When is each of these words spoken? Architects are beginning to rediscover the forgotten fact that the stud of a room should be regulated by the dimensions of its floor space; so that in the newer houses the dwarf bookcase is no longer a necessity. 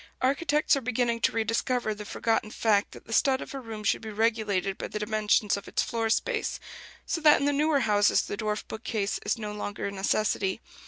Architects 0.23 0.75
are 0.75 0.81
beginning 0.81 1.19
to 1.21 1.31
rediscover 1.31 1.93
the 1.93 2.05
forgotten 2.05 2.49
fact 2.49 2.89
that 2.91 3.05
the 3.05 3.13
stud 3.13 3.39
of 3.39 3.53
a 3.53 3.59
room 3.59 3.83
should 3.83 4.01
be 4.01 4.09
regulated 4.09 4.75
by 4.75 4.87
the 4.87 4.97
dimensions 4.97 5.55
of 5.55 5.67
its 5.67 5.83
floor 5.83 6.09
space; 6.09 6.59
so 7.05 7.21
that 7.21 7.39
in 7.39 7.45
the 7.45 7.53
newer 7.53 7.81
houses 7.81 8.23
the 8.23 8.35
dwarf 8.35 8.63
bookcase 8.67 9.19
is 9.23 9.37
no 9.37 9.51
longer 9.53 9.85
a 9.85 9.91
necessity. 9.91 10.59